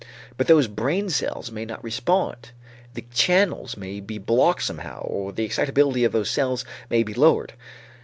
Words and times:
But 0.35 0.47
those 0.47 0.67
brain 0.67 1.11
cells 1.11 1.51
may 1.51 1.63
not 1.63 1.83
respond, 1.83 2.53
the 2.95 3.05
channels 3.13 3.77
may 3.77 3.99
be 3.99 4.17
blocked 4.17 4.63
somehow 4.63 5.01
or 5.01 5.31
the 5.31 5.43
excitability 5.45 6.03
of 6.05 6.11
those 6.11 6.31
cells 6.31 6.65
may 6.89 7.03
be 7.03 7.13
lowered. 7.13 7.53